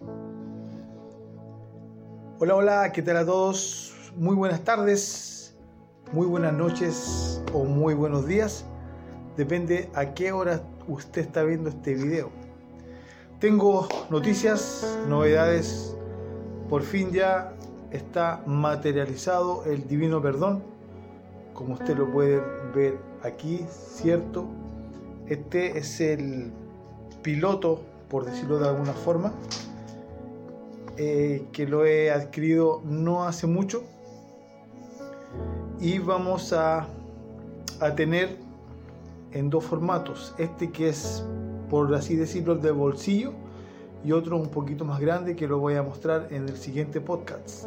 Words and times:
Hola, 0.00 0.16
hola, 2.56 2.92
¿qué 2.92 3.00
tal 3.00 3.16
a 3.16 3.24
todos? 3.24 3.94
Muy 4.16 4.34
buenas 4.34 4.64
tardes, 4.64 5.54
muy 6.12 6.26
buenas 6.26 6.52
noches 6.52 7.40
o 7.52 7.64
muy 7.64 7.94
buenos 7.94 8.26
días. 8.26 8.64
Depende 9.36 9.88
a 9.94 10.14
qué 10.14 10.32
hora 10.32 10.62
usted 10.88 11.22
está 11.22 11.44
viendo 11.44 11.70
este 11.70 11.94
video. 11.94 12.30
Tengo 13.38 13.86
noticias, 14.10 14.98
novedades. 15.08 15.94
Por 16.68 16.82
fin 16.82 17.12
ya 17.12 17.52
está 17.92 18.42
materializado 18.46 19.64
el 19.66 19.86
divino 19.86 20.20
perdón. 20.20 20.64
Como 21.52 21.74
usted 21.74 21.96
lo 21.96 22.10
puede 22.10 22.42
ver 22.74 22.98
aquí, 23.22 23.64
¿cierto? 23.70 24.48
Este 25.28 25.78
es 25.78 26.00
el 26.00 26.52
piloto, 27.22 27.80
por 28.08 28.24
decirlo 28.24 28.58
de 28.58 28.68
alguna 28.68 28.92
forma, 28.92 29.32
eh, 30.96 31.46
que 31.52 31.66
lo 31.66 31.84
he 31.84 32.10
adquirido 32.10 32.82
no 32.84 33.24
hace 33.24 33.46
mucho. 33.46 33.84
Y 35.80 35.98
vamos 35.98 36.52
a, 36.52 36.88
a 37.80 37.94
tener 37.94 38.36
en 39.32 39.50
dos 39.50 39.64
formatos. 39.64 40.34
Este 40.38 40.70
que 40.70 40.88
es, 40.88 41.24
por 41.68 41.94
así 41.94 42.16
decirlo, 42.16 42.54
de 42.54 42.70
bolsillo 42.70 43.32
y 44.04 44.12
otro 44.12 44.36
un 44.36 44.48
poquito 44.48 44.84
más 44.84 45.00
grande 45.00 45.34
que 45.34 45.46
lo 45.46 45.58
voy 45.58 45.74
a 45.74 45.82
mostrar 45.82 46.28
en 46.30 46.48
el 46.48 46.56
siguiente 46.56 47.00
podcast. 47.00 47.66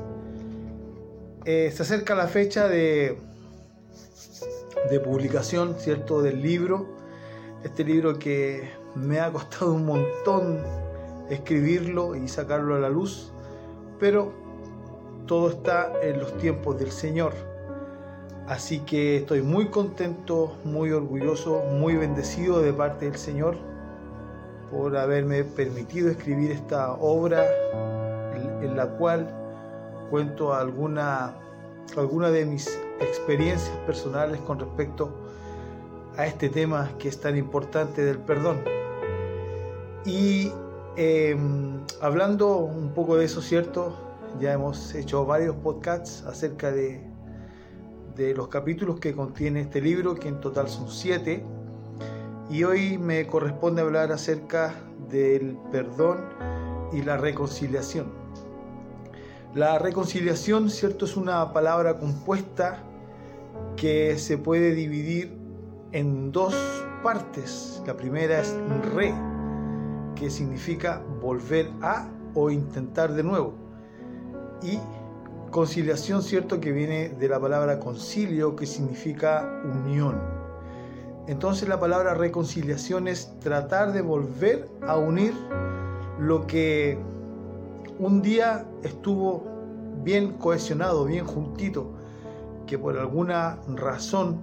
Eh, 1.46 1.72
se 1.74 1.84
acerca 1.84 2.16
la 2.16 2.28
fecha 2.28 2.68
de, 2.68 3.18
de 4.90 5.00
publicación, 5.00 5.76
¿cierto?, 5.80 6.22
del 6.22 6.42
libro. 6.42 6.86
Este 7.64 7.84
libro 7.84 8.20
que 8.20 8.70
me 8.96 9.20
ha 9.20 9.32
costado 9.32 9.74
un 9.74 9.86
montón 9.86 10.60
escribirlo 11.30 12.16
y 12.16 12.28
sacarlo 12.28 12.76
a 12.76 12.80
la 12.80 12.90
luz, 12.90 13.32
pero 14.00 14.32
todo 15.26 15.50
está 15.50 15.92
en 16.02 16.20
los 16.20 16.38
tiempos 16.38 16.80
del 16.80 16.92
Señor. 16.92 17.34
Así 18.48 18.80
que 18.80 19.18
estoy 19.18 19.42
muy 19.42 19.68
contento, 19.68 20.56
muy 20.64 20.92
orgulloso, 20.92 21.64
muy 21.72 21.96
bendecido 21.96 22.62
de 22.62 22.72
parte 22.72 23.06
del 23.06 23.18
Señor 23.18 23.58
por 24.72 24.96
haberme 24.98 25.44
permitido 25.44 26.10
escribir 26.10 26.52
esta 26.52 26.94
obra 26.94 27.46
en 28.62 28.76
la 28.76 28.88
cual 28.88 29.28
cuento 30.10 30.54
alguna, 30.54 31.36
alguna 31.98 32.30
de 32.30 32.46
mis 32.46 32.80
experiencias 33.00 33.76
personales 33.86 34.40
con 34.42 34.60
respecto 34.60 35.10
a 36.18 36.26
este 36.26 36.50
tema 36.50 36.90
que 36.98 37.10
es 37.10 37.20
tan 37.20 37.38
importante 37.38 38.04
del 38.04 38.20
perdón. 38.20 38.62
Y 40.06 40.52
em, 40.98 41.80
hablando 42.02 42.58
un 42.58 42.94
poco 42.94 43.16
de 43.16 43.26
eso, 43.26 43.42
¿cierto? 43.42 43.96
Ya 44.40 44.54
hemos 44.54 44.94
hecho 44.96 45.26
varios 45.26 45.56
podcasts 45.56 46.24
acerca 46.26 46.72
de, 46.72 47.02
de 48.16 48.34
los 48.34 48.50
capítulos 48.50 49.00
que 49.00 49.16
contiene 49.16 49.62
este 49.62 49.80
libro, 49.80 50.16
que 50.16 50.28
en 50.28 50.42
total 50.42 50.68
son 50.68 50.90
siete 50.90 51.46
y 52.50 52.64
hoy 52.64 52.98
me 52.98 53.28
corresponde 53.28 53.82
hablar 53.82 54.12
acerca 54.12 54.74
del 55.10 55.58
perdón 55.72 56.18
y 56.94 57.02
la 57.02 57.18
reconciliación. 57.18 58.08
La 59.54 59.80
reconciliación, 59.80 60.70
cierto, 60.70 61.06
es 61.06 61.18
una 61.18 61.52
palabra 61.52 61.98
compuesta 61.98 62.84
que 63.76 64.18
se 64.18 64.38
puede 64.38 64.74
dividir 64.74 65.38
en 65.92 66.32
dos 66.32 66.56
partes. 67.04 67.82
La 67.86 67.96
primera 67.96 68.40
es 68.40 68.56
re, 68.94 69.14
que 70.20 70.30
significa 70.30 71.02
volver 71.22 71.72
a 71.82 72.10
o 72.34 72.50
intentar 72.50 73.14
de 73.14 73.24
nuevo. 73.24 73.54
Y 74.62 74.80
conciliación, 75.52 76.22
cierto, 76.22 76.60
que 76.60 76.72
viene 76.72 77.10
de 77.10 77.28
la 77.30 77.40
palabra 77.40 77.80
concilio, 77.80 78.56
que 78.56 78.66
significa 78.66 79.62
unión. 79.64 80.20
Entonces 81.28 81.68
la 81.68 81.80
palabra 81.80 82.14
reconciliación 82.14 83.08
es 83.08 83.38
tratar 83.40 83.92
de 83.92 84.02
volver 84.02 84.70
a 84.88 84.98
unir 84.98 85.34
lo 86.20 86.48
que 86.48 86.98
un 88.00 88.22
día 88.22 88.66
estuvo 88.84 89.44
bien 90.04 90.34
cohesionado, 90.34 91.06
bien 91.06 91.26
juntito, 91.26 91.94
que 92.66 92.78
por 92.78 92.98
alguna 92.98 93.60
razón 93.76 94.40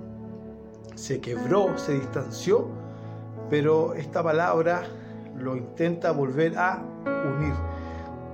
se 0.95 1.21
quebró, 1.21 1.77
se 1.79 1.95
distanció, 1.95 2.69
pero 3.49 3.95
esta 3.95 4.23
palabra 4.23 4.85
lo 5.37 5.57
intenta 5.57 6.13
volver 6.13 6.57
a 6.59 6.83
unir. 7.37 7.55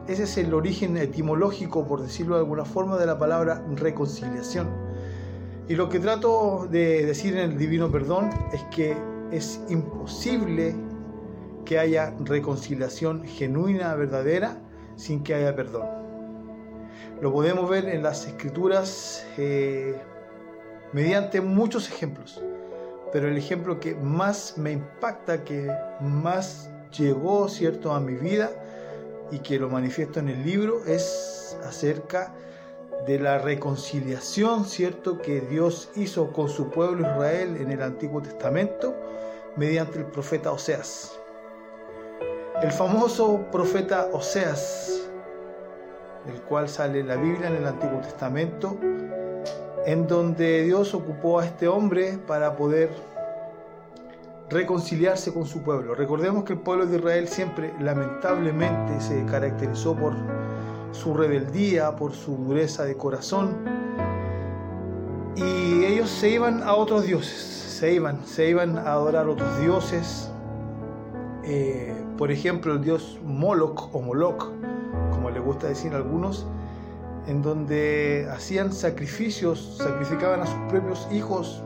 Ese 0.06 0.24
es 0.24 0.38
el 0.38 0.54
origen 0.54 0.96
etimológico, 0.96 1.86
por 1.86 2.02
decirlo 2.02 2.34
de 2.34 2.40
alguna 2.40 2.64
forma, 2.64 2.96
de 2.96 3.06
la 3.06 3.18
palabra 3.18 3.64
reconciliación 3.76 4.90
y 5.70 5.76
lo 5.76 5.88
que 5.88 6.00
trato 6.00 6.66
de 6.68 7.06
decir 7.06 7.36
en 7.36 7.52
el 7.52 7.56
Divino 7.56 7.92
Perdón 7.92 8.28
es 8.52 8.60
que 8.74 8.96
es 9.30 9.60
imposible 9.68 10.74
que 11.64 11.78
haya 11.78 12.12
reconciliación 12.24 13.22
genuina, 13.22 13.94
verdadera, 13.94 14.60
sin 14.96 15.22
que 15.22 15.32
haya 15.32 15.54
perdón. 15.54 15.86
Lo 17.22 17.32
podemos 17.32 17.70
ver 17.70 17.88
en 17.88 18.02
las 18.02 18.26
escrituras 18.26 19.24
eh, 19.38 19.94
mediante 20.92 21.40
muchos 21.40 21.88
ejemplos, 21.88 22.42
pero 23.12 23.28
el 23.28 23.36
ejemplo 23.36 23.78
que 23.78 23.94
más 23.94 24.58
me 24.58 24.72
impacta, 24.72 25.44
que 25.44 25.70
más 26.00 26.68
llegó 26.96 27.48
cierto 27.48 27.92
a 27.92 28.00
mi 28.00 28.14
vida 28.14 28.50
y 29.30 29.38
que 29.38 29.58
lo 29.58 29.68
manifiesto 29.68 30.20
en 30.20 30.28
el 30.28 30.44
libro 30.44 30.84
es 30.86 31.56
acerca 31.64 32.34
de 33.06 33.18
la 33.18 33.38
reconciliación, 33.38 34.64
¿cierto?, 34.64 35.18
que 35.18 35.40
Dios 35.40 35.90
hizo 35.96 36.32
con 36.32 36.48
su 36.48 36.70
pueblo 36.70 37.02
Israel 37.02 37.56
en 37.58 37.70
el 37.70 37.82
Antiguo 37.82 38.20
Testamento 38.20 38.94
mediante 39.56 39.98
el 39.98 40.06
profeta 40.06 40.52
Oseas. 40.52 41.18
El 42.62 42.72
famoso 42.72 43.46
profeta 43.50 44.08
Oseas, 44.12 45.08
el 46.26 46.42
cual 46.42 46.68
sale 46.68 47.02
la 47.02 47.16
Biblia 47.16 47.48
en 47.48 47.56
el 47.56 47.66
Antiguo 47.66 48.00
Testamento, 48.00 48.76
en 49.86 50.06
donde 50.06 50.64
Dios 50.64 50.92
ocupó 50.92 51.40
a 51.40 51.46
este 51.46 51.68
hombre 51.68 52.18
para 52.26 52.54
poder 52.56 52.90
reconciliarse 54.50 55.32
con 55.32 55.46
su 55.46 55.62
pueblo. 55.62 55.94
Recordemos 55.94 56.44
que 56.44 56.54
el 56.54 56.58
pueblo 56.58 56.86
de 56.86 56.98
Israel 56.98 57.28
siempre 57.28 57.72
lamentablemente 57.80 59.00
se 59.00 59.24
caracterizó 59.26 59.94
por 59.94 60.14
su 60.92 61.14
rebeldía, 61.14 61.94
por 61.94 62.12
su 62.12 62.36
dureza 62.36 62.84
de 62.84 62.96
corazón. 62.96 63.56
Y 65.36 65.84
ellos 65.84 66.10
se 66.10 66.30
iban 66.30 66.62
a 66.64 66.74
otros 66.74 67.04
dioses, 67.04 67.30
se 67.30 67.94
iban, 67.94 68.26
se 68.26 68.50
iban 68.50 68.76
a 68.76 68.92
adorar 68.92 69.28
otros 69.28 69.58
dioses. 69.60 70.30
Eh, 71.44 71.94
por 72.18 72.32
ejemplo, 72.32 72.74
el 72.74 72.82
dios 72.82 73.18
Moloch 73.24 73.94
o 73.94 74.00
Moloch, 74.02 74.50
como 75.12 75.30
le 75.30 75.38
gusta 75.38 75.68
decir 75.68 75.94
a 75.94 75.96
algunos, 75.96 76.44
en 77.26 77.40
donde 77.40 78.28
hacían 78.32 78.72
sacrificios, 78.72 79.76
sacrificaban 79.78 80.40
a 80.40 80.46
sus 80.46 80.58
propios 80.68 81.06
hijos 81.12 81.62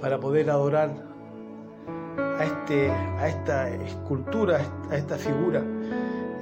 para 0.00 0.20
poder 0.20 0.48
adorar 0.48 1.11
a, 2.38 2.44
este, 2.44 2.90
a 2.90 3.28
esta 3.28 3.70
escultura, 3.70 4.60
a 4.90 4.96
esta 4.96 5.16
figura. 5.16 5.62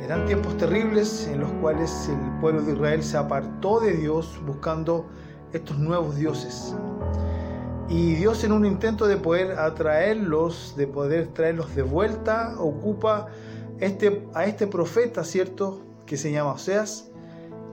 Eran 0.02 0.26
tiempos 0.26 0.56
terribles 0.56 1.28
en 1.28 1.40
los 1.40 1.50
cuales 1.60 2.08
el 2.08 2.40
pueblo 2.40 2.62
de 2.62 2.72
Israel 2.72 3.02
se 3.02 3.16
apartó 3.16 3.80
de 3.80 3.92
Dios 3.92 4.40
buscando 4.46 5.06
estos 5.52 5.78
nuevos 5.78 6.16
dioses. 6.16 6.74
Y 7.88 8.14
Dios 8.14 8.44
en 8.44 8.52
un 8.52 8.64
intento 8.64 9.06
de 9.06 9.16
poder 9.16 9.58
atraerlos, 9.58 10.74
de 10.76 10.86
poder 10.86 11.28
traerlos 11.28 11.74
de 11.74 11.82
vuelta, 11.82 12.54
ocupa 12.58 13.26
este, 13.78 14.26
a 14.34 14.44
este 14.44 14.66
profeta, 14.66 15.24
¿cierto? 15.24 15.80
Que 16.06 16.16
se 16.16 16.30
llama 16.30 16.52
Oseas, 16.52 17.10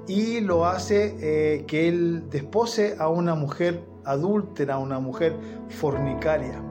y 0.07 0.41
lo 0.41 0.65
hace 0.65 1.15
eh, 1.19 1.65
que 1.65 1.87
él 1.87 2.29
despose 2.29 2.95
a 2.99 3.09
una 3.09 3.35
mujer 3.35 3.83
adúltera, 4.05 4.75
a 4.75 4.77
una 4.79 4.99
mujer 4.99 5.35
fornicaria 5.69 6.66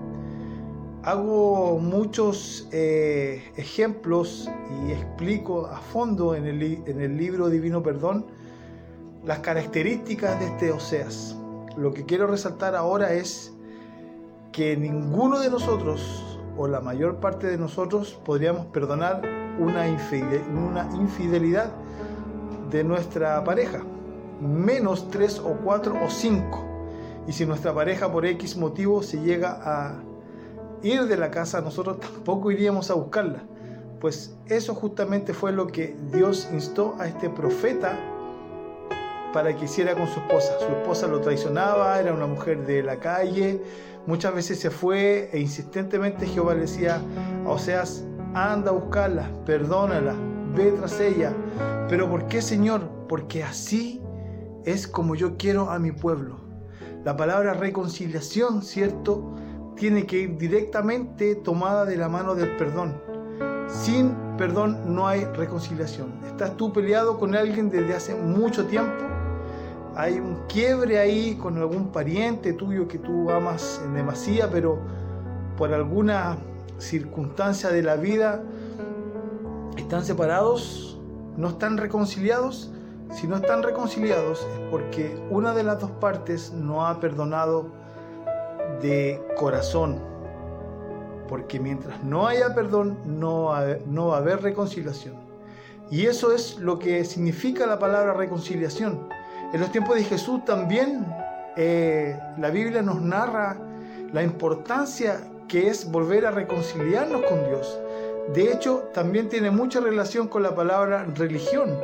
hago 1.06 1.78
muchos 1.78 2.68
eh, 2.72 3.52
ejemplos 3.56 4.50
y 4.84 4.90
explico 4.90 5.66
a 5.66 5.78
fondo 5.78 6.34
en 6.34 6.46
el, 6.46 6.82
en 6.84 7.00
el 7.00 7.16
libro 7.16 7.48
Divino 7.48 7.80
Perdón 7.80 8.26
las 9.24 9.38
características 9.38 10.38
de 10.40 10.46
este 10.46 10.72
Oseas. 10.72 11.36
Lo 11.76 11.94
que 11.94 12.04
quiero 12.04 12.26
resaltar 12.26 12.74
ahora 12.74 13.12
es 13.12 13.52
que 14.50 14.76
ninguno 14.76 15.38
de 15.38 15.48
nosotros, 15.48 16.38
o 16.56 16.66
la 16.66 16.80
mayor 16.80 17.16
parte 17.20 17.46
de 17.46 17.56
nosotros, 17.56 18.18
podríamos 18.24 18.66
perdonar 18.66 19.22
una, 19.60 19.84
una 20.52 20.90
infidelidad 20.96 21.70
de 22.72 22.82
nuestra 22.82 23.44
pareja, 23.44 23.80
menos 24.40 25.08
tres 25.08 25.38
o 25.38 25.56
cuatro 25.62 25.94
o 26.04 26.10
cinco. 26.10 26.64
Y 27.28 27.32
si 27.32 27.46
nuestra 27.46 27.72
pareja 27.72 28.10
por 28.10 28.26
X 28.26 28.56
motivo 28.56 29.04
se 29.04 29.20
llega 29.20 29.60
a 29.62 30.02
ir 30.82 31.04
de 31.06 31.16
la 31.16 31.30
casa, 31.30 31.60
nosotros 31.60 32.00
tampoco 32.00 32.50
iríamos 32.50 32.90
a 32.90 32.94
buscarla. 32.94 33.42
Pues 34.00 34.36
eso 34.46 34.74
justamente 34.74 35.32
fue 35.32 35.52
lo 35.52 35.66
que 35.66 35.96
Dios 36.12 36.48
instó 36.52 36.94
a 36.98 37.06
este 37.06 37.30
profeta 37.30 37.98
para 39.32 39.54
que 39.54 39.64
hiciera 39.64 39.94
con 39.94 40.06
su 40.06 40.20
esposa. 40.20 40.58
Su 40.58 40.66
esposa 40.66 41.06
lo 41.06 41.20
traicionaba, 41.20 41.98
era 42.00 42.12
una 42.12 42.26
mujer 42.26 42.66
de 42.66 42.82
la 42.82 42.98
calle, 42.98 43.62
muchas 44.06 44.34
veces 44.34 44.60
se 44.60 44.70
fue 44.70 45.30
e 45.32 45.40
insistentemente 45.40 46.26
Jehová 46.26 46.54
le 46.54 46.62
decía 46.62 47.00
a 47.44 47.48
Oseas, 47.48 48.04
anda 48.34 48.70
a 48.70 48.74
buscarla, 48.74 49.30
perdónala, 49.44 50.14
ve 50.54 50.72
tras 50.72 51.00
ella. 51.00 51.32
Pero 51.88 52.08
¿por 52.08 52.26
qué 52.26 52.42
Señor? 52.42 52.88
Porque 53.08 53.42
así 53.42 54.02
es 54.64 54.86
como 54.86 55.14
yo 55.14 55.36
quiero 55.36 55.70
a 55.70 55.78
mi 55.78 55.92
pueblo. 55.92 56.40
La 57.04 57.16
palabra 57.16 57.54
reconciliación, 57.54 58.62
¿cierto? 58.62 59.34
Tiene 59.76 60.06
que 60.06 60.20
ir 60.20 60.38
directamente 60.38 61.34
tomada 61.34 61.84
de 61.84 61.96
la 61.96 62.08
mano 62.08 62.34
del 62.34 62.56
perdón. 62.56 62.94
Sin 63.68 64.14
perdón 64.38 64.94
no 64.94 65.06
hay 65.06 65.24
reconciliación. 65.24 66.14
Estás 66.26 66.56
tú 66.56 66.72
peleado 66.72 67.18
con 67.18 67.34
alguien 67.34 67.68
desde 67.68 67.94
hace 67.94 68.14
mucho 68.14 68.66
tiempo. 68.66 69.04
Hay 69.94 70.18
un 70.18 70.46
quiebre 70.48 70.98
ahí 70.98 71.34
con 71.34 71.58
algún 71.58 71.92
pariente 71.92 72.54
tuyo 72.54 72.88
que 72.88 72.98
tú 72.98 73.30
amas 73.30 73.82
en 73.84 73.94
demasía, 73.94 74.50
pero 74.50 74.78
por 75.58 75.72
alguna 75.72 76.38
circunstancia 76.78 77.70
de 77.70 77.82
la 77.82 77.96
vida 77.96 78.42
están 79.76 80.04
separados, 80.04 80.98
no 81.36 81.48
están 81.48 81.76
reconciliados. 81.76 82.70
Si 83.12 83.26
no 83.26 83.36
están 83.36 83.62
reconciliados 83.62 84.40
es 84.40 84.60
porque 84.70 85.22
una 85.30 85.54
de 85.54 85.62
las 85.62 85.80
dos 85.80 85.90
partes 85.92 86.52
no 86.52 86.86
ha 86.86 86.98
perdonado 86.98 87.70
de 88.82 89.22
corazón. 89.36 90.00
Porque 91.28 91.58
mientras 91.58 92.02
no 92.04 92.26
haya 92.26 92.54
perdón, 92.54 92.98
no, 93.04 93.52
no 93.86 94.08
va 94.08 94.16
a 94.16 94.20
haber 94.20 94.42
reconciliación. 94.42 95.14
Y 95.90 96.06
eso 96.06 96.32
es 96.32 96.58
lo 96.58 96.78
que 96.78 97.04
significa 97.04 97.66
la 97.66 97.78
palabra 97.78 98.12
reconciliación. 98.12 99.08
En 99.52 99.60
los 99.60 99.70
tiempos 99.70 99.96
de 99.96 100.04
Jesús 100.04 100.44
también 100.44 101.06
eh, 101.56 102.18
la 102.38 102.50
Biblia 102.50 102.82
nos 102.82 103.00
narra 103.00 103.56
la 104.12 104.22
importancia 104.22 105.20
que 105.48 105.68
es 105.68 105.90
volver 105.90 106.26
a 106.26 106.30
reconciliarnos 106.30 107.22
con 107.22 107.44
Dios. 107.44 107.80
De 108.34 108.52
hecho, 108.52 108.90
también 108.92 109.28
tiene 109.28 109.50
mucha 109.50 109.80
relación 109.80 110.28
con 110.28 110.42
la 110.42 110.54
palabra 110.54 111.06
religión, 111.14 111.78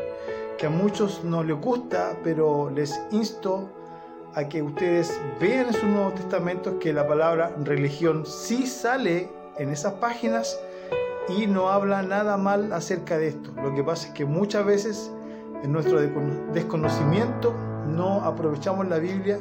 que 0.58 0.66
a 0.66 0.70
muchos 0.70 1.24
no 1.24 1.42
les 1.42 1.58
gusta, 1.58 2.18
pero 2.24 2.70
les 2.70 3.00
insto 3.12 3.70
a 4.34 4.48
que 4.48 4.62
ustedes 4.62 5.20
vean 5.40 5.66
en 5.66 5.74
sus 5.74 5.84
Nuevos 5.84 6.14
Testamentos 6.14 6.74
que 6.80 6.92
la 6.92 7.06
palabra 7.06 7.54
religión 7.64 8.24
sí 8.26 8.66
sale 8.66 9.28
en 9.58 9.70
esas 9.70 9.94
páginas 9.94 10.58
y 11.28 11.46
no 11.46 11.68
habla 11.68 12.02
nada 12.02 12.36
mal 12.36 12.72
acerca 12.72 13.18
de 13.18 13.28
esto. 13.28 13.50
Lo 13.62 13.74
que 13.74 13.84
pasa 13.84 14.08
es 14.08 14.14
que 14.14 14.24
muchas 14.24 14.64
veces 14.64 15.10
en 15.62 15.72
nuestro 15.72 16.00
desconocimiento 16.52 17.54
no 17.86 18.24
aprovechamos 18.24 18.88
la 18.88 18.98
Biblia 18.98 19.38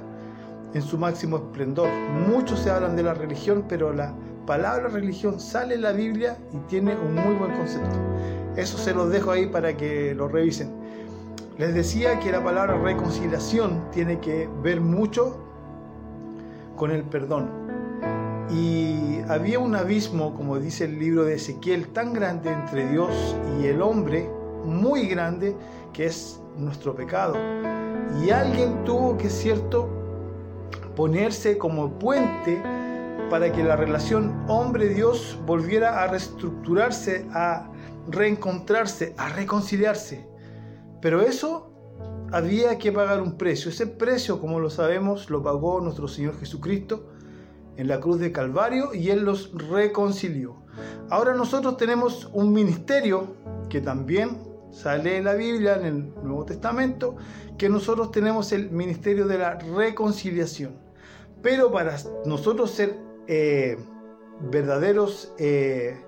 en 0.73 0.81
su 0.81 0.97
máximo 0.97 1.37
esplendor. 1.37 1.89
Muchos 2.27 2.59
se 2.59 2.69
hablan 2.69 2.95
de 2.95 3.03
la 3.03 3.13
religión, 3.13 3.65
pero 3.67 3.93
la 3.93 4.13
palabra 4.45 4.89
religión 4.89 5.39
sale 5.39 5.75
en 5.75 5.81
la 5.81 5.91
Biblia 5.91 6.37
y 6.53 6.57
tiene 6.67 6.95
un 6.95 7.15
muy 7.15 7.35
buen 7.35 7.51
concepto. 7.55 7.97
Eso 8.55 8.77
se 8.77 8.93
los 8.93 9.09
dejo 9.09 9.31
ahí 9.31 9.47
para 9.47 9.75
que 9.75 10.13
lo 10.13 10.27
revisen. 10.27 10.71
Les 11.57 11.73
decía 11.73 12.19
que 12.19 12.31
la 12.31 12.43
palabra 12.43 12.77
reconciliación 12.77 13.91
tiene 13.91 14.19
que 14.19 14.49
ver 14.63 14.79
mucho 14.79 15.37
con 16.77 16.91
el 16.91 17.03
perdón. 17.03 17.49
Y 18.49 19.19
había 19.29 19.59
un 19.59 19.75
abismo, 19.75 20.33
como 20.33 20.59
dice 20.59 20.85
el 20.85 20.97
libro 20.97 21.25
de 21.25 21.35
Ezequiel, 21.35 21.89
tan 21.89 22.13
grande 22.13 22.51
entre 22.51 22.87
Dios 22.89 23.35
y 23.59 23.67
el 23.67 23.81
hombre, 23.81 24.29
muy 24.65 25.07
grande, 25.07 25.55
que 25.93 26.05
es 26.05 26.41
nuestro 26.57 26.95
pecado. 26.95 27.35
Y 28.23 28.29
alguien 28.29 28.83
tuvo 28.83 29.17
que, 29.17 29.29
cierto, 29.29 29.89
ponerse 30.95 31.57
como 31.57 31.91
puente 31.99 32.61
para 33.29 33.51
que 33.51 33.63
la 33.63 33.75
relación 33.75 34.43
hombre-Dios 34.47 35.39
volviera 35.45 36.01
a 36.03 36.07
reestructurarse, 36.07 37.25
a 37.33 37.69
reencontrarse, 38.09 39.13
a 39.17 39.29
reconciliarse. 39.29 40.30
Pero 41.01 41.21
eso 41.21 41.71
había 42.31 42.77
que 42.77 42.91
pagar 42.91 43.21
un 43.21 43.37
precio. 43.37 43.69
Ese 43.71 43.87
precio, 43.87 44.39
como 44.39 44.59
lo 44.59 44.69
sabemos, 44.69 45.29
lo 45.29 45.43
pagó 45.43 45.81
nuestro 45.81 46.07
Señor 46.07 46.37
Jesucristo 46.39 47.09
en 47.77 47.87
la 47.87 47.99
cruz 47.99 48.19
de 48.19 48.31
Calvario 48.31 48.93
y 48.93 49.09
Él 49.09 49.23
los 49.23 49.51
reconcilió. 49.69 50.55
Ahora 51.09 51.33
nosotros 51.33 51.77
tenemos 51.77 52.29
un 52.33 52.53
ministerio 52.53 53.35
que 53.69 53.81
también 53.81 54.37
sale 54.71 55.17
en 55.17 55.25
la 55.25 55.33
Biblia, 55.33 55.75
en 55.75 55.85
el 55.85 56.13
Nuevo 56.23 56.45
Testamento, 56.45 57.15
que 57.57 57.69
nosotros 57.69 58.11
tenemos 58.11 58.51
el 58.53 58.71
ministerio 58.71 59.27
de 59.27 59.37
la 59.37 59.55
reconciliación. 59.55 60.75
Pero 61.41 61.71
para 61.71 61.97
nosotros 62.25 62.71
ser 62.71 62.97
eh, 63.27 63.77
verdaderos 64.51 65.33
eh, 65.37 65.99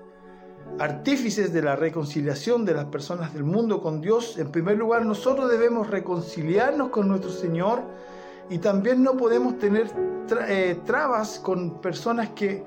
artífices 0.78 1.52
de 1.52 1.62
la 1.62 1.76
reconciliación 1.76 2.64
de 2.64 2.74
las 2.74 2.86
personas 2.86 3.32
del 3.32 3.44
mundo 3.44 3.80
con 3.80 4.00
Dios, 4.00 4.38
en 4.38 4.50
primer 4.50 4.76
lugar 4.76 5.06
nosotros 5.06 5.50
debemos 5.50 5.88
reconciliarnos 5.88 6.88
con 6.88 7.08
nuestro 7.08 7.30
Señor 7.30 7.82
y 8.50 8.58
también 8.58 9.02
no 9.02 9.16
podemos 9.16 9.58
tener 9.58 9.90
eh, 10.48 10.78
trabas 10.84 11.38
con 11.38 11.80
personas 11.80 12.30
que, 12.30 12.64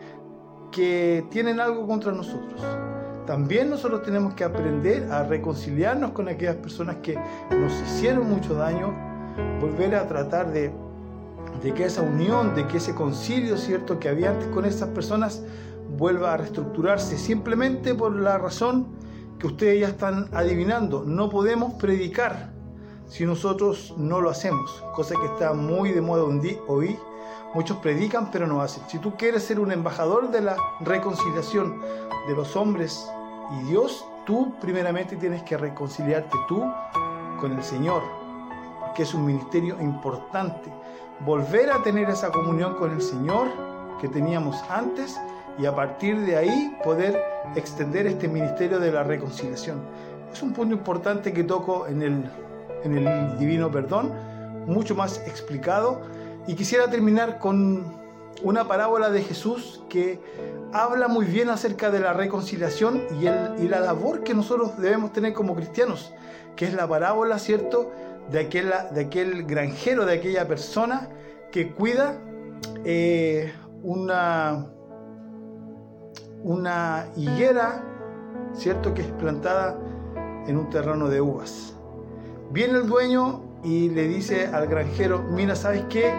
que 0.71 1.25
tienen 1.29 1.59
algo 1.59 1.85
contra 1.85 2.11
nosotros. 2.11 2.61
También 3.25 3.69
nosotros 3.69 4.03
tenemos 4.03 4.33
que 4.35 4.45
aprender 4.45 5.11
a 5.11 5.23
reconciliarnos 5.23 6.11
con 6.11 6.29
aquellas 6.29 6.55
personas 6.55 6.97
que 7.03 7.19
nos 7.51 7.73
hicieron 7.81 8.29
mucho 8.29 8.53
daño, 8.53 8.94
volver 9.59 9.95
a 9.95 10.07
tratar 10.07 10.51
de, 10.53 10.71
de 11.61 11.73
que 11.73 11.85
esa 11.85 12.03
unión, 12.03 12.55
de 12.55 12.65
que 12.67 12.77
ese 12.77 12.95
concilio, 12.95 13.57
¿cierto?, 13.57 13.99
que 13.99 14.07
había 14.07 14.29
antes 14.29 14.47
con 14.47 14.63
esas 14.63 14.89
personas 14.89 15.44
vuelva 15.97 16.33
a 16.33 16.37
reestructurarse 16.37 17.17
simplemente 17.17 17.95
por 17.95 18.15
la 18.15 18.37
razón 18.37 18.87
que 19.39 19.47
ustedes 19.47 19.81
ya 19.81 19.87
están 19.87 20.29
adivinando. 20.33 21.03
No 21.03 21.29
podemos 21.29 21.73
predicar 21.73 22.51
si 23.07 23.25
nosotros 23.25 23.93
no 23.97 24.19
lo 24.19 24.29
hacemos, 24.29 24.83
cosa 24.93 25.15
que 25.19 25.25
está 25.27 25.53
muy 25.53 25.91
de 25.91 26.01
moda 26.01 26.23
hoy. 26.67 26.97
Muchos 27.53 27.77
predican 27.77 28.29
pero 28.31 28.47
no 28.47 28.61
hacen. 28.61 28.83
Si 28.87 28.99
tú 28.99 29.15
quieres 29.15 29.43
ser 29.43 29.59
un 29.59 29.71
embajador 29.71 30.31
de 30.31 30.41
la 30.41 30.57
reconciliación 30.81 31.81
de 32.27 32.35
los 32.35 32.55
hombres 32.55 33.07
y 33.59 33.69
Dios, 33.69 34.05
tú 34.25 34.53
primeramente 34.59 35.15
tienes 35.15 35.43
que 35.43 35.57
reconciliarte 35.57 36.35
tú 36.47 36.65
con 37.39 37.53
el 37.53 37.63
Señor, 37.63 38.03
que 38.95 39.03
es 39.03 39.13
un 39.13 39.25
ministerio 39.25 39.79
importante. 39.79 40.71
Volver 41.21 41.71
a 41.71 41.81
tener 41.81 42.09
esa 42.09 42.29
comunión 42.31 42.75
con 42.75 42.91
el 42.91 43.01
Señor 43.01 43.47
que 44.01 44.09
teníamos 44.09 44.61
antes 44.69 45.17
y 45.57 45.66
a 45.66 45.76
partir 45.76 46.19
de 46.21 46.37
ahí 46.37 46.78
poder 46.83 47.21
extender 47.56 48.07
este 48.07 48.28
ministerio 48.28 48.80
de 48.80 48.92
la 48.92 49.04
reconciliación. 49.04 49.81
Es 50.31 50.42
un 50.42 50.54
punto 50.54 50.76
importante 50.76 51.33
que 51.33 51.44
toco 51.44 51.87
en 51.87 52.02
el, 52.02 52.31
en 52.83 52.97
el 52.97 53.37
divino 53.40 53.71
perdón, 53.71 54.14
mucho 54.66 54.95
más 54.95 55.19
explicado. 55.26 56.02
Y 56.45 56.56
quisiera 56.56 56.90
terminar 56.90 57.40
con 57.40 57.97
una 58.44 58.68
parábola 58.68 59.09
de 59.09 59.23
Jesús 59.23 59.83
que 59.90 60.19
habla 60.71 61.07
muy 61.07 61.26
bien 61.26 61.49
acerca 61.49 61.90
de 61.90 61.99
la 61.99 62.14
reconciliación 62.14 63.04
y, 63.19 63.26
el, 63.26 63.56
y 63.59 63.68
la 63.68 63.80
labor 63.80 64.23
que 64.23 64.33
nosotros 64.33 64.78
debemos 64.78 65.11
tener 65.11 65.33
como 65.33 65.56
cristianos, 65.56 66.14
que 66.56 66.66
es 66.66 66.73
la 66.73 66.87
parábola, 66.87 67.40
¿cierto?, 67.40 67.92
de 68.31 68.42
aquel, 68.42 68.71
de 68.92 69.02
aquel 69.02 69.45
granjero, 69.45 70.06
de 70.06 70.16
aquella 70.16 70.47
persona 70.47 71.09
que 71.52 71.71
cuida 71.71 72.19
eh, 72.83 73.54
una, 73.83 74.68
una 76.47 77.07
higuera, 77.18 77.83
¿cierto?, 78.54 78.94
que 78.94 79.01
es 79.01 79.11
plantada 79.11 79.77
en 80.47 80.57
un 80.57 80.69
terreno 80.69 81.09
de 81.09 81.19
uvas. 81.19 81.75
Viene 82.51 82.80
el 82.80 82.87
dueño 82.87 83.42
y 83.63 83.89
le 83.89 84.07
dice 84.07 84.47
al 84.47 84.68
granjero, 84.68 85.23
mira, 85.30 85.56
¿sabes 85.56 85.83
qué? 85.89 86.13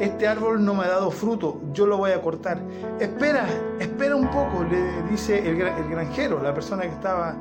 este 0.00 0.26
árbol 0.26 0.64
no 0.64 0.74
me 0.74 0.84
ha 0.84 0.88
dado 0.88 1.10
fruto, 1.10 1.60
yo 1.72 1.86
lo 1.86 1.96
voy 1.96 2.10
a 2.10 2.20
cortar. 2.20 2.60
Espera, 2.98 3.46
espera 3.78 4.16
un 4.16 4.28
poco, 4.28 4.64
le 4.64 5.02
dice 5.10 5.48
el, 5.48 5.56
granjero, 5.56 6.42
la 6.42 6.52
persona 6.52 6.82
que 6.82 6.88
estaba 6.88 7.36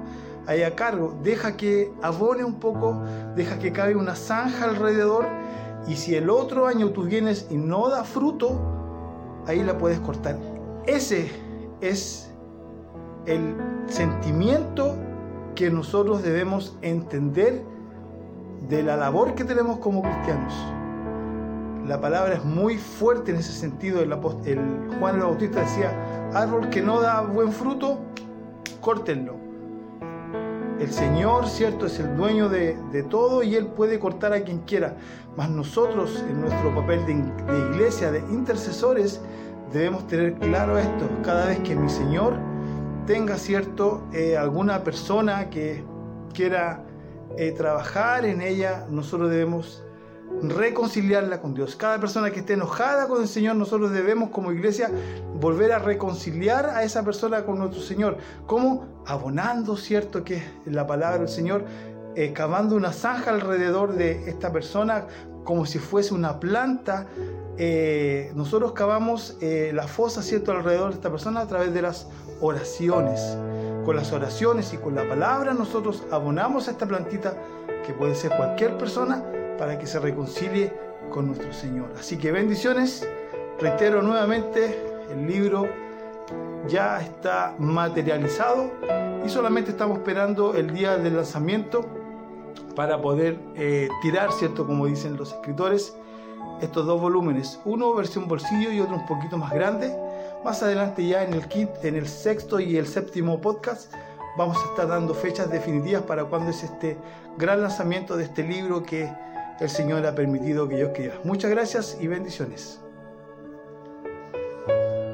ahí 0.45 0.61
a 0.61 0.75
cargo, 0.75 1.17
deja 1.23 1.57
que 1.57 1.91
abone 2.01 2.43
un 2.43 2.59
poco, 2.59 3.01
deja 3.35 3.57
que 3.57 3.71
cabe 3.71 3.95
una 3.95 4.15
zanja 4.15 4.65
alrededor 4.65 5.25
y 5.87 5.95
si 5.95 6.15
el 6.15 6.29
otro 6.29 6.67
año 6.67 6.91
tú 6.91 7.03
vienes 7.03 7.47
y 7.49 7.57
no 7.57 7.89
da 7.89 8.03
fruto, 8.03 8.59
ahí 9.47 9.63
la 9.63 9.77
puedes 9.77 9.99
cortar. 9.99 10.37
Ese 10.85 11.31
es 11.89 12.31
el 13.25 13.55
sentimiento 13.87 14.95
que 15.55 15.69
nosotros 15.69 16.23
debemos 16.23 16.77
entender 16.81 17.63
de 18.69 18.83
la 18.83 18.97
labor 18.97 19.35
que 19.35 19.43
tenemos 19.43 19.77
como 19.77 20.01
cristianos 20.01 20.53
la 21.87 21.99
palabra 21.99 22.35
es 22.35 22.45
muy 22.45 22.77
fuerte 22.77 23.31
en 23.31 23.37
ese 23.37 23.51
sentido. 23.51 24.01
El, 24.01 24.13
Juan 24.99 25.15
el 25.15 25.21
Bautista 25.21 25.61
decía, 25.61 25.91
árbol 26.33 26.69
que 26.69 26.81
no 26.81 27.01
da 27.01 27.21
buen 27.21 27.51
fruto, 27.51 27.99
córtenlo. 28.79 29.35
el 30.79 30.91
Señor, 30.91 31.47
¿cierto? 31.47 31.85
Es 31.85 31.99
el 31.99 32.15
dueño 32.15 32.49
de, 32.49 33.05
todo 33.09 33.43
y 33.43 33.55
Él 33.55 33.67
puede 33.67 33.99
cortar 33.99 34.33
a 34.33 34.43
quien 34.43 34.59
quiera. 34.59 34.95
Mas 35.35 35.49
nosotros, 35.49 36.23
en 36.29 36.41
nuestro 36.41 36.73
papel 36.73 37.05
de, 37.05 37.13
iglesia, 37.71 38.11
de 38.11 38.19
intercesores, 38.31 39.19
debemos 39.73 40.07
tener 40.07 40.35
claro 40.35 40.77
esto. 40.77 41.09
Cada 41.23 41.47
vez 41.47 41.59
que 41.59 41.75
mi 41.75 41.89
Señor 41.89 42.35
tenga, 43.07 43.37
¿cierto? 43.37 44.03
Eh, 44.13 44.37
alguna 44.37 44.83
persona 44.83 45.49
que 45.49 45.83
quiera 46.33 46.83
eh, 47.37 47.51
trabajar 47.51 48.25
en 48.25 48.41
ella, 48.41 48.85
nosotros 48.89 49.29
debemos 49.31 49.83
reconciliarla 50.41 51.41
con 51.41 51.53
Dios. 51.53 51.75
Cada 51.75 51.99
persona 51.99 52.31
que 52.31 52.39
esté 52.39 52.53
enojada 52.53 53.07
con 53.07 53.21
el 53.21 53.27
Señor, 53.27 53.55
nosotros 53.55 53.91
debemos 53.91 54.29
como 54.29 54.51
iglesia 54.51 54.89
volver 55.39 55.71
a 55.71 55.79
reconciliar 55.79 56.67
a 56.69 56.83
esa 56.83 57.03
persona 57.03 57.43
con 57.43 57.59
nuestro 57.59 57.81
Señor. 57.81 58.17
¿Cómo? 58.45 58.85
Abonando, 59.05 59.75
¿cierto? 59.75 60.23
Que 60.23 60.37
es 60.37 60.43
la 60.65 60.87
palabra 60.87 61.19
del 61.19 61.29
Señor, 61.29 61.65
eh, 62.15 62.31
cavando 62.31 62.75
una 62.75 62.93
zanja 62.93 63.31
alrededor 63.31 63.93
de 63.93 64.29
esta 64.29 64.51
persona 64.51 65.07
como 65.43 65.65
si 65.65 65.79
fuese 65.79 66.13
una 66.13 66.39
planta. 66.39 67.07
Eh, 67.57 68.31
nosotros 68.35 68.71
cavamos 68.73 69.37
eh, 69.41 69.71
la 69.73 69.87
fosa, 69.87 70.23
¿cierto? 70.23 70.51
Alrededor 70.51 70.89
de 70.89 70.95
esta 70.95 71.09
persona 71.09 71.41
a 71.41 71.47
través 71.47 71.73
de 71.73 71.81
las 71.81 72.07
oraciones. 72.41 73.37
Con 73.85 73.95
las 73.95 74.11
oraciones 74.11 74.73
y 74.73 74.77
con 74.77 74.95
la 74.95 75.07
palabra 75.07 75.53
nosotros 75.53 76.03
abonamos 76.09 76.67
a 76.67 76.71
esta 76.71 76.85
plantita 76.85 77.33
que 77.85 77.93
puede 77.93 78.15
ser 78.15 78.31
cualquier 78.35 78.77
persona 78.77 79.23
para 79.57 79.77
que 79.77 79.85
se 79.85 79.99
reconcilie 79.99 80.73
con 81.11 81.27
nuestro 81.27 81.53
Señor. 81.53 81.89
Así 81.99 82.17
que 82.17 82.31
bendiciones. 82.31 83.07
Reitero 83.59 84.01
nuevamente, 84.01 84.81
el 85.11 85.27
libro 85.27 85.67
ya 86.67 87.01
está 87.01 87.55
materializado 87.59 88.71
y 89.25 89.29
solamente 89.29 89.71
estamos 89.71 89.97
esperando 89.97 90.55
el 90.55 90.73
día 90.73 90.97
del 90.97 91.15
lanzamiento 91.17 91.85
para 92.75 93.01
poder 93.01 93.37
eh, 93.55 93.89
tirar, 94.01 94.31
¿cierto? 94.31 94.65
Como 94.65 94.87
dicen 94.87 95.17
los 95.17 95.33
escritores, 95.33 95.95
estos 96.61 96.85
dos 96.85 96.99
volúmenes, 96.99 97.59
uno 97.65 97.93
versión 97.93 98.27
bolsillo 98.27 98.71
y 98.71 98.79
otro 98.79 98.95
un 98.95 99.05
poquito 99.05 99.37
más 99.37 99.51
grande. 99.53 99.95
Más 100.43 100.61
adelante 100.61 101.05
ya 101.07 101.23
en 101.23 101.33
el 101.33 101.47
kit, 101.47 101.69
en 101.83 101.95
el 101.95 102.07
sexto 102.07 102.59
y 102.59 102.77
el 102.77 102.87
séptimo 102.87 103.39
podcast, 103.39 103.93
vamos 104.37 104.57
a 104.57 104.69
estar 104.69 104.87
dando 104.87 105.13
fechas 105.13 105.49
definitivas 105.49 106.03
para 106.03 106.25
cuando 106.25 106.49
es 106.49 106.63
este 106.63 106.97
gran 107.37 107.61
lanzamiento 107.61 108.17
de 108.17 108.25
este 108.25 108.43
libro 108.43 108.83
que 108.83 109.09
el 109.59 109.69
Señor 109.69 110.05
ha 110.05 110.15
permitido 110.15 110.67
que 110.67 110.77
yo 110.77 110.87
escriba. 110.87 111.15
Muchas 111.23 111.51
gracias 111.51 111.97
y 112.01 112.07
bendiciones. 112.07 112.82